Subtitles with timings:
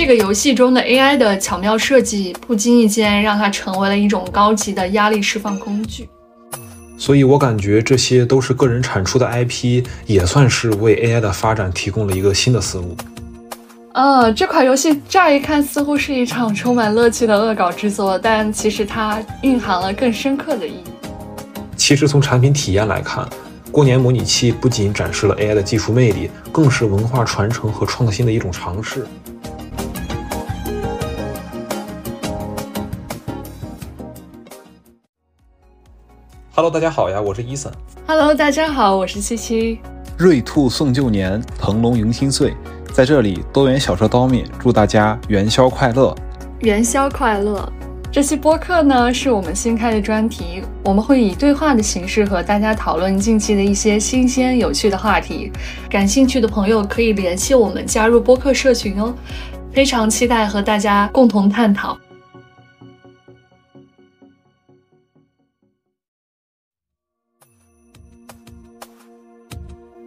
[0.00, 6.08] 这个游戏中的 AI 的巧妙设计，不经意间让它成为了一种高级的压力释放工具。
[6.96, 12.96] 所以我感觉这些都是个人产出的 IP，也算是为 AI 的发展提供了一个新的思路。
[13.92, 20.84] 呃，这款游戏乍一看似乎是一场充满乐趣的恶搞之作，但其实它蕴含了更深刻的意义。
[21.76, 23.28] 其实从产品体验来看，
[23.70, 29.06] 过年模拟器不仅展示了 AI 的技术魅力，更是文化传承和创新的一种尝试。
[36.60, 37.72] Hello，大家好呀，我是伊森。
[38.06, 39.80] Hello，大家好，我是七七。
[40.18, 42.54] 瑞兔送旧年，腾龙迎新岁。
[42.92, 46.14] 在这里，多元小说刀面祝大家元宵快乐！
[46.58, 47.66] 元宵快乐！
[48.12, 55.50] 这期播客呢是我们新开的专题，我们会以对话的形式和大家讨论近期的一些新鲜有趣的话题。
[55.88, 59.14] 感兴趣的朋友可以联系我们加入播客社群哦，
[59.72, 61.96] 非常期待和大家共同探讨。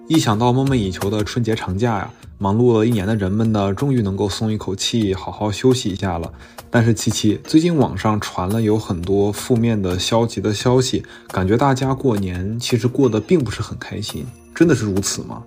[0.08, 2.12] 一想到梦寐以求的春节长假呀！
[2.38, 6.30] 忙碌了一年的人们呢，终于能够松一口气，好好休息一下了。
[6.70, 15.42] 但是，七七，最近网上传了有很多负面的、消极的消息，感觉大家过年其实过得并不是很开心，真的是如此吗？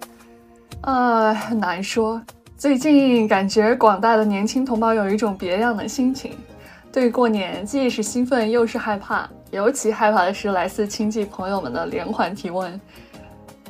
[0.81, 2.21] 呃，难说。
[2.57, 6.33] 最近感觉广大的年轻同胞有一种别样的心情，
[6.91, 12.81] 对过年既是兴奋又是害怕，尤其害怕的是来自亲戚朋友们的连环提问。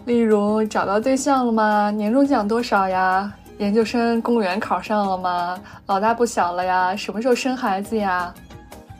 [0.06, 1.90] 例如找到对象了吗？
[1.90, 3.30] 年终奖多少呀？
[3.58, 5.58] 研究生公务员考上了吗？
[5.86, 6.94] 老大不小了呀？
[6.94, 8.32] 什么时候生孩子呀？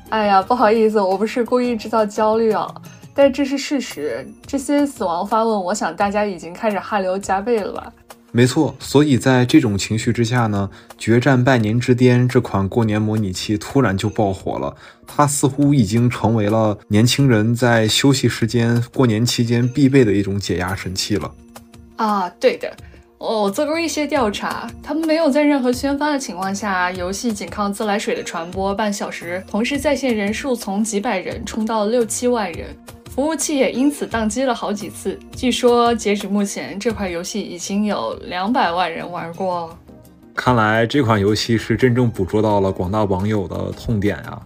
[0.08, 2.66] 哎呀，不好意思，我不是故意制造焦虑啊，
[3.14, 4.27] 但这是事实。
[4.44, 7.92] 这些死亡发问，我想大家已经开始汗流浃背了吧？
[8.37, 14.77] 没错，所以在这种情绪之下呢，《决战拜年之巅》这款过年模拟器突然就爆火了。
[15.06, 21.33] 它似乎已经成为了年轻人在休息时间、过年期间必备的一种解压神器了。
[21.96, 22.70] 啊，对的，
[23.17, 32.67] 我做过一些调查，他们没有在任何宣发的情况下，游戏仅靠自来水的传播，半小时同时在线人数从几百人冲到了六七万人。
[33.16, 35.18] 服务器也因此宕机了好几次。
[35.34, 39.74] 据说截止目前，这款游戏已经有两百万人玩过。
[40.34, 44.38] 看来这款游戏是真正捕捉到了广大网友的痛点呀。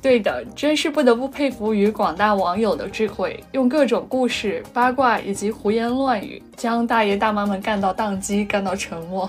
[0.00, 9.28] 对的，真是不得不佩服于广大网友的智慧，用各种故事、八卦以及胡言乱语，将大爷大妈们干到宕机，干到沉默。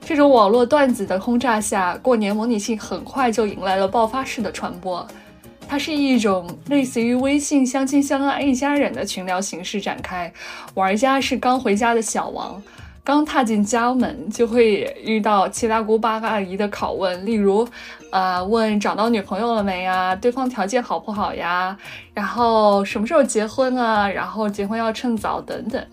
[0.00, 5.06] 这种网络段子的轰炸下，过年模拟器很快就迎来了爆发式的传播。
[5.68, 10.32] 它是一种类似于微信相亲相爱一家人的群聊形式展开，
[10.74, 12.62] 玩家是刚回家的小王，
[13.04, 17.66] 刚踏进家门就会遇到七大姑八大姨的拷问，例如，
[18.10, 20.16] 呃，问找到女朋友了没呀？
[20.16, 21.76] 对方条件好不好呀？
[22.14, 24.08] 然后什么时候结婚啊？
[24.08, 25.84] 然后结婚要趁早等等。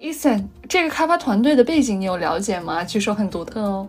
[0.00, 2.84] Eason，这个开发团队的背景你有了解吗？
[2.84, 3.88] 据说很独特哦。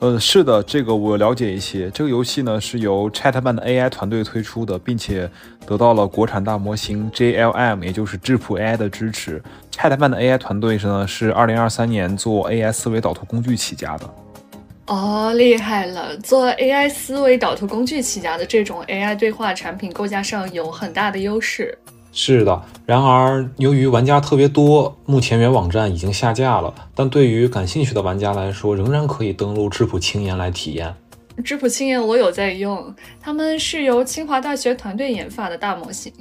[0.00, 1.90] 呃，是的，这个我了解一些。
[1.90, 5.28] 这个游戏呢是由 Chatman 的 AI 团队推出的，并且
[5.66, 9.42] 得到了国产大模型 JLM，也就是质谱 AI 的支持。
[9.72, 14.08] Chatman 的 AI 团队呢是2023年做 AI 思维导图工具起家的。
[14.86, 16.16] 哦，厉害了！
[16.18, 21.76] 做 AI 思维导图工具起家的这种 AI 对话产品构架上有很大的优势。
[22.20, 26.74] 是的，然而由于玩家特别多，目前原网站已经下架了。
[26.92, 30.92] 但对于感兴趣的玩家来说，仍然可以登录质朴青岩来体验。
[31.44, 36.12] 质朴青岩我有在用，他们是由清华大学团队研发的大模型。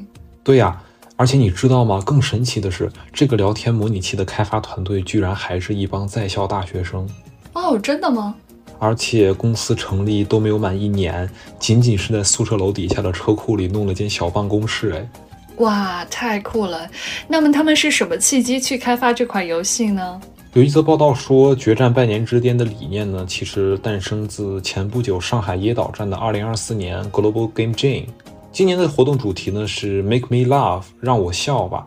[0.44, 0.80] 对呀，
[1.16, 2.00] 而且你知道吗？
[2.06, 7.10] 更神奇的是，这个聊天模拟器的开发团队居然还是一帮在校大学生。
[7.54, 8.36] 哦，真的吗？
[8.78, 11.28] 而且公司成立都没有满一年，
[11.58, 15.10] 仅仅是在宿舍楼底下的车库里弄了间小办公室，哎。
[15.58, 16.90] 哇，太酷了！
[17.28, 20.22] 那么他们是什么契机去开发这款游戏呢？
[20.54, 28.06] 有一则报道说，《决战拜年之巅》的理念呢，其实诞生自前不久上海椰岛站的2024年 Global Game Jam。
[28.52, 31.86] 今年的活动主题呢是 Make Me Laugh，让我笑吧。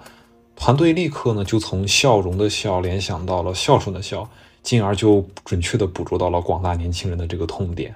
[0.55, 4.29] 团队立刻呢就从笑容的笑联想到了孝顺的孝，
[4.63, 7.95] 进而就准确的捕捉到了广大年轻人的这个痛点。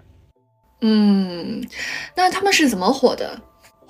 [0.81, 1.65] 嗯，
[2.17, 3.39] 那他们是怎么火的？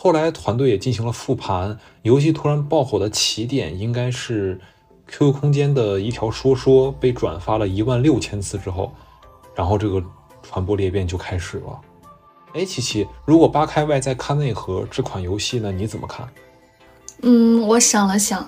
[0.04, 4.60] 后来团队也进行了复盘，游戏突然爆火的起点应该是
[5.08, 8.92] QQ 空间的一条说说被转发了一万六千次之后，
[9.54, 10.04] 然后这个
[10.42, 11.80] 传播裂变就开始了。
[12.52, 16.28] 哎，琪琪，如果扒开外在看内核，这款游戏呢你怎么看？
[17.22, 18.46] 嗯，我想了想，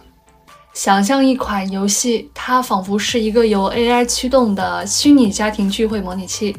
[0.75, 6.55] 想象一款游戏，它仿佛是一个由 AI 驱动的虚拟家庭聚会模拟器。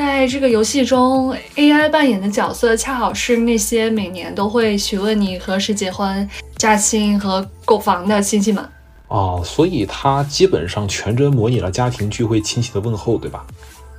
[0.00, 6.26] 在这个游戏中，AI 扮演的角色恰好是那些每年都会询问你何时结婚、
[6.56, 8.66] 加薪和购房的亲戚们。
[9.08, 13.44] 哦，所以它基本上全真模拟了家庭聚会亲戚的问候，对吧？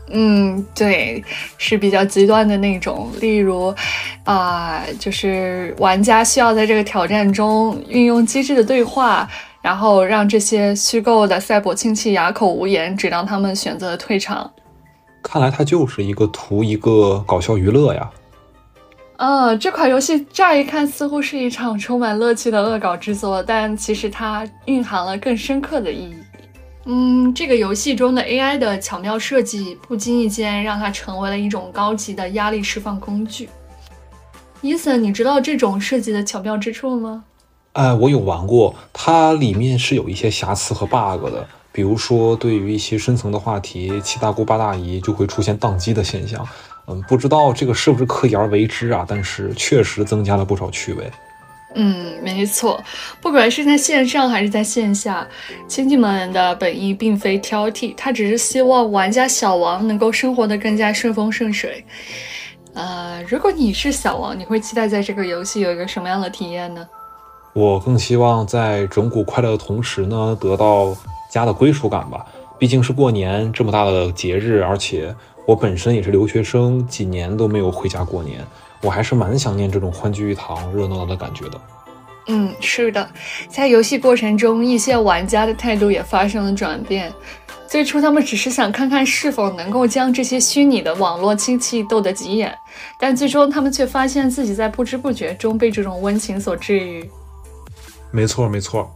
[0.09, 1.23] 嗯，对，
[1.59, 3.11] 是比较极端的那种。
[3.19, 3.71] 例如，
[4.23, 9.29] 啊、就是玩家需要在这个挑战中运用机智的对话，
[9.61, 14.51] 然后让这些虚构的赛博亲戚哑口无言，直到他们选择退场。
[15.21, 18.11] 看来它就是一个图一个搞笑娱乐呀。
[19.17, 26.15] 啊，这款游戏乍一看似乎是一场充满乐趣的恶搞之作，但其实它蕴含了更深刻的意义。
[26.85, 33.47] 嗯，这个游戏中的 AI 的巧妙设计，不经意间让它成为了一种高级的压力释放工具。
[34.61, 37.23] 伊森，你知道这种设计的巧妙之处吗？
[37.73, 46.47] 哎，我有玩过，它里面是有一些瑕疵和 bug 的，比如说对于一些深层的话题，七大姑八大姨就会出现宕机的现象。
[46.87, 49.05] 嗯，不知道这个是不是刻意而为之啊？
[49.07, 51.09] 但是确实增加了不少趣味。
[51.75, 52.83] 嗯，没错，
[53.21, 55.25] 不管是在线上还是在线下，
[55.69, 61.85] 亲戚们的本意并非挑剔，他只是希望玩家小王能够生活得更加顺风顺水。
[62.73, 66.85] 呃，如果你是小王，你会期待在这个游戏有一个什么样的体验呢？
[67.53, 70.93] 我更希望在整蛊快乐的同时呢，得到
[71.31, 72.23] 家的归属感吧。
[72.59, 75.15] 毕竟是过年这么大的节日，而且
[75.47, 78.45] 我本身也是留学生，几年都没有回家过年，
[78.83, 81.59] 我还是蛮想念这种欢聚一堂、热闹的感觉的。
[82.27, 83.09] 嗯，是的，
[83.49, 87.11] 在游戏过程中，一些玩家的态度也发生了转变。
[87.67, 92.55] 最初，他们只是想看看是否能够将这些虚拟的网络亲戚逗得急眼，
[92.99, 97.09] 但最终他们却发现自己在不知不觉中被这种温情所治愈。
[98.11, 98.93] 没错，没错。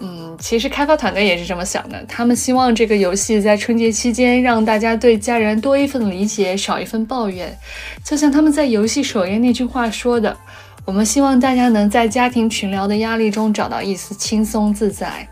[0.00, 7.56] 嗯，其实开发团队也是这么想的，他们希望这个游戏在春节期间让大家对家人多一份理解，少一份抱怨。
[8.02, 10.36] 就像他们在游戏首页那句话说的
[10.84, 15.28] ：“我们希望大家能在家庭群聊的压力中找到一丝轻松自在。”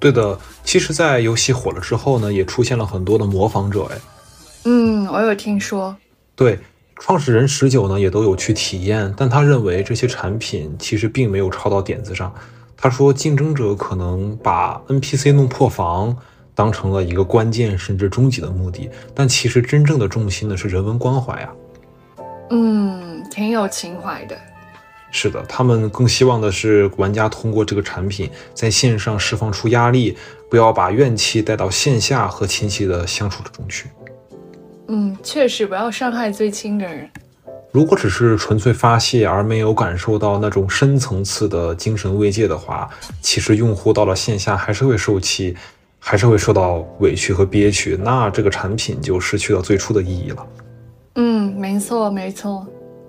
[0.00, 3.90] 对的，其实，在游戏火了之后呢，也出现了很多的模仿者。
[3.92, 3.98] 哎，
[4.64, 5.94] 嗯，我有听说。
[6.34, 6.58] 对，
[7.00, 12.32] 创始人十九呢也都有去体验，但他认为这些产品其实并没有抄到点子上。
[12.80, 16.16] 他说，竞争者可能把 NPC 弄破防
[16.54, 21.52] 当成了一个关键甚至终极的目的，但其实真正的重心呢是人文关怀啊。
[22.50, 24.38] 嗯，挺有情怀的。
[25.10, 30.16] 是的，他们更希望的是玩家通过这个产品在线上释放出压力，
[30.48, 33.88] 不要把怨气带到线下和亲戚的相处中去。
[34.86, 37.10] 嗯，确实不要伤害最亲的人。
[37.70, 42.88] 如果只是纯粹发泄而没有感受到那种深层次的精神慰藉的话，
[43.20, 45.54] 其实用户到了线下还是会受气，
[45.98, 50.46] 还是会受到委屈和憋屈，那这个产品就失去了最初的意义了。
[51.16, 52.66] 嗯，没错，没错。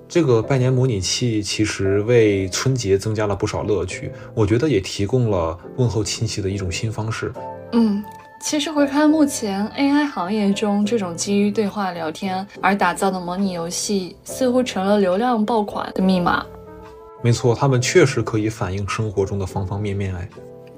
[0.10, 7.32] 这个拜年模拟器其实为春节增加了不少乐趣，我觉得也提供了问候亲戚的一种新方式。
[7.72, 8.04] 嗯。
[8.42, 16.46] 其实回看目前 AI 行业中，这种基于对话聊天而打造的模拟游戏，似乎成了流量爆款的密码。
[17.22, 20.16] 没错，他们确实可以反映生活中的方方面面。
[20.16, 20.28] 哎，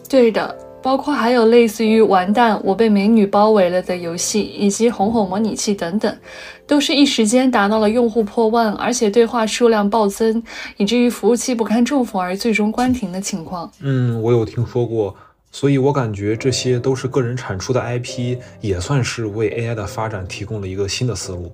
[0.09, 6.17] 对的，包括还有类似于“完蛋，我被美女包围了”的游戏，以及哄哄模拟器等等，
[6.65, 10.43] 都是一时间达到了用户破万，而且对话数量暴增，
[10.77, 13.71] 以至于服务器不堪重负而最终关停的情况。
[13.81, 15.15] 嗯，我有听说过。
[15.51, 21.51] 所以我感觉这些都是个人产出的 IP，也算是为 AI 的发展提供了一个新的思路。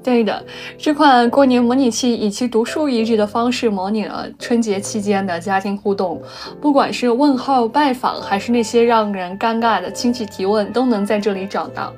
[0.00, 0.44] 对的，
[0.78, 6.22] 这款过年模拟器以其独树一帜的方式模拟了春节期间的家庭互动，
[6.60, 11.92] 不管是问候、拜访，还是那些让人尴尬的亲戚提问，都能在这里找到。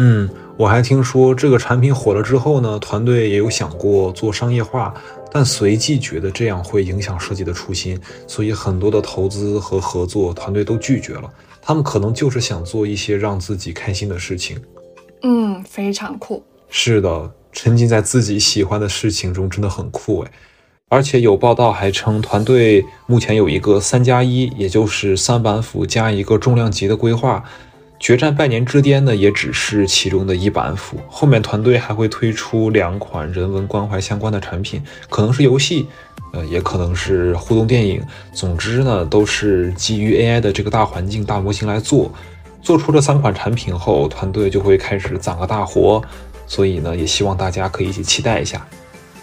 [0.00, 4.94] 嗯，我还听说这个产品火了之后呢，团队也有想过做商业化。
[5.30, 11.28] 但随即觉得这样会影响设计的初心，所以很多的投资和合作团队都拒绝了。
[11.60, 14.58] 他们可能就是想做一些让自己开心的事情。
[15.22, 16.42] 嗯，非常酷。
[16.70, 20.30] 是的，沉浸在自己喜欢的事情中真的很酷哎。
[20.88, 27.44] 而且有报道还称，团队目前有一个三加一，也就是三板斧加一个重量级的规划。
[27.98, 30.98] 决战拜年之巅呢，也只是其中的一板斧。
[31.08, 35.86] 后面团队还会推出两款人文关怀相关的产品，可能是游戏，
[36.32, 38.00] 呃，也可能是互动电影。
[38.32, 42.12] 总之呢，都是基于 AI 的这个大环境、大模型来做。
[42.62, 46.02] 做出这三款产品后，团队就会开始攒个大活。
[46.46, 48.66] 所以呢，也希望大家可以一起期待一下。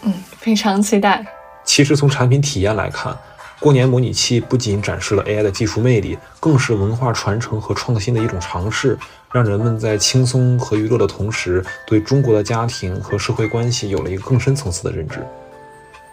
[0.03, 1.25] 嗯，非常期待。
[1.63, 3.17] 其实从产品体验来看，
[3.65, 8.95] 过年模拟器不仅展示了 AI 的技术魅力，更是文化传承和创新的一种尝试，
[9.33, 15.17] 让人们在轻松和娱乐的同时，对中国的家庭和社会关系有了一个更深层次的认知。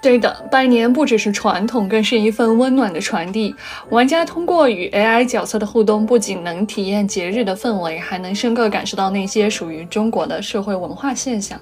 [0.00, 3.54] 对的，拜年不只是传统，更是一份温暖的传递。
[3.90, 11.60] 玩家通过与 AI 角色的互动，不仅能体验节日的氛围，还能深刻感受到那些属于中国的社会文化现象。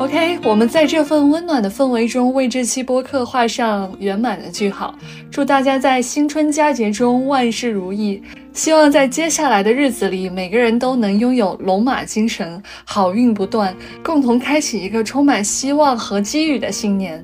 [0.00, 4.94] OK，我们在这份温暖的氛围中，为这期播客画上圆满的句号。
[5.30, 8.22] 祝大家在新春佳节中万事如意！
[8.54, 17.22] 希望在接下来的日子里，每个人都能拥有龙马精神，好运不断，共同开启一个充满希望和机遇的新年。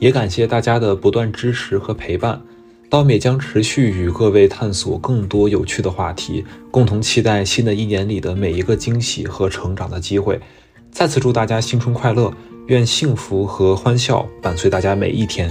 [0.00, 2.40] 也感谢大家的不断支持和陪伴，
[2.90, 10.40] 刀美将持续与各位探索更多有趣的话题，共同期待新的一年里的每一个惊喜和成长的机会。
[10.90, 12.32] 再次祝大家新春快乐，
[12.66, 15.50] 愿幸福和欢笑伴随大家每一天。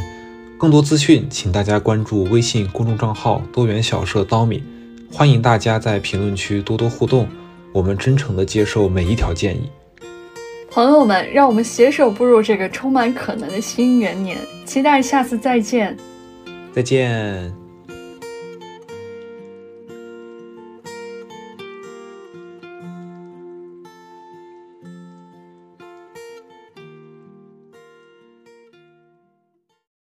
[0.57, 4.63] 更多资讯，请大家关注微信公众账号“多元小社刀米”。
[5.13, 7.27] 欢迎大家在评论区多多互动，
[7.71, 9.69] 我们真诚的接受每一条建议。
[10.69, 15.95] 朋友们，让我们携手步入这个充满可能的新元年，期待下次再见。
[16.73, 17.66] 再见。